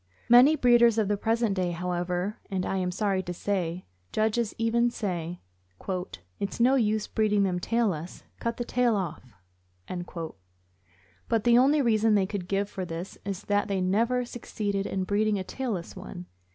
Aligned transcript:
Many 0.29 0.55
breeders 0.55 0.97
of 0.97 1.09
the 1.09 1.15
present 1.15 1.53
day, 1.53 1.69
however, 1.73 2.39
and, 2.49 2.65
I 2.65 2.77
am 2.77 2.89
sorry 2.89 3.21
to 3.21 3.35
say, 3.35 3.85
judges 4.11 4.55
even, 4.57 4.89
say:" 4.89 5.41
It's 6.39 6.59
no 6.59 6.73
use 6.73 7.05
breeding 7.05 7.43
them 7.43 7.59
tailless. 7.59 8.23
Cut 8.39 8.57
the 8.57 8.65
tail 8.65 8.95
off." 8.95 9.35
But 11.29 11.43
the 11.43 11.59
only 11.59 11.83
reason 11.83 12.15
they 12.15 12.25
could 12.25 12.47
give 12.47 12.67
for 12.67 12.83
this 12.83 13.19
is 13.25 13.43
that 13.43 13.67
they 13.67 13.79
never 13.79 14.25
succeeded 14.25 14.87
in 14.87 15.03
breeding 15.03 15.37
a 15.37 15.43
tailless 15.43 15.95
one. 15.95 16.25